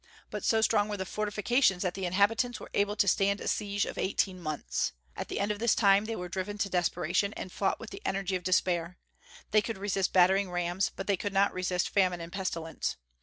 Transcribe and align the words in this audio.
But 0.31 0.43
so 0.43 0.61
strong 0.61 0.89
were 0.89 0.97
the 0.97 1.05
fortifications 1.05 1.83
that 1.83 1.93
the 1.93 2.07
inhabitants 2.07 2.59
were 2.59 2.71
able 2.73 2.95
to 2.95 3.07
stand 3.07 3.39
a 3.39 3.47
siege 3.47 3.85
of 3.85 3.99
eighteen 3.99 4.41
months. 4.41 4.93
At 5.15 5.27
the 5.27 5.39
end 5.39 5.51
of 5.51 5.59
this 5.59 5.75
time 5.75 6.05
they 6.05 6.15
were 6.15 6.27
driven 6.27 6.57
to 6.57 6.69
desperation, 6.71 7.33
and 7.33 7.51
fought 7.51 7.79
with 7.79 7.91
the 7.91 8.01
energy 8.03 8.35
of 8.35 8.41
despair. 8.43 8.97
They 9.51 9.61
could 9.61 9.77
resist 9.77 10.11
battering 10.11 10.49
rams, 10.49 10.89
but 10.95 11.05
they 11.05 11.17
could 11.17 11.33
not 11.33 11.53
resist 11.53 11.87
famine 11.87 12.19
and 12.19 12.31
pestilence. 12.33 12.97